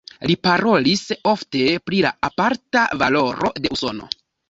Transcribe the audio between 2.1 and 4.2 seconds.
aparta valoro de Usono.